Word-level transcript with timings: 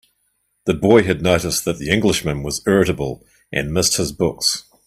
The 0.65 0.73
boy 0.73 1.03
had 1.03 1.21
noticed 1.21 1.63
that 1.65 1.77
the 1.77 1.91
Englishman 1.91 2.41
was 2.41 2.63
irritable, 2.65 3.23
and 3.51 3.71
missed 3.71 3.97
his 3.97 4.11
books. 4.11 4.63